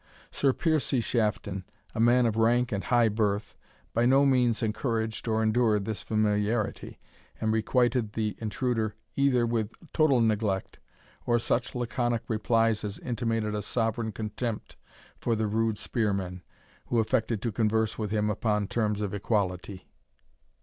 [0.31, 1.63] Sir Piercie Shafton,
[1.93, 3.55] a man of rank and high birth,
[3.93, 6.97] by no means encouraged or endured this familiarity,
[7.39, 10.79] and requited the intruder either with total neglect,
[11.27, 14.75] or such laconic replies as intimated a sovereign contempt
[15.19, 16.41] for the rude spearman,
[16.87, 19.85] who affected to converse with him upon terms of equality.